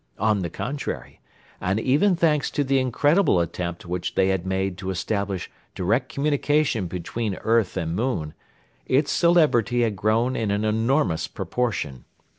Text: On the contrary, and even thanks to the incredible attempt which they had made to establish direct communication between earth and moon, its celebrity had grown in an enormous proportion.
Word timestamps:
On 0.17 0.39
the 0.39 0.49
contrary, 0.49 1.19
and 1.61 1.79
even 1.79 2.15
thanks 2.15 2.49
to 2.49 2.63
the 2.63 2.79
incredible 2.79 3.39
attempt 3.39 3.85
which 3.85 4.15
they 4.15 4.29
had 4.29 4.47
made 4.47 4.75
to 4.79 4.89
establish 4.89 5.47
direct 5.75 6.11
communication 6.11 6.87
between 6.87 7.35
earth 7.43 7.77
and 7.77 7.95
moon, 7.95 8.33
its 8.87 9.11
celebrity 9.11 9.83
had 9.83 9.95
grown 9.95 10.35
in 10.35 10.49
an 10.49 10.65
enormous 10.65 11.27
proportion. 11.27 12.05